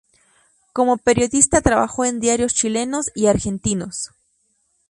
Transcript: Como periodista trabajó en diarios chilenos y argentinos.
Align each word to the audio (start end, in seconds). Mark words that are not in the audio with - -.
Como 0.73 0.97
periodista 0.97 1.61
trabajó 1.61 2.05
en 2.05 2.19
diarios 2.19 2.55
chilenos 2.55 3.11
y 3.13 3.27
argentinos. 3.27 4.09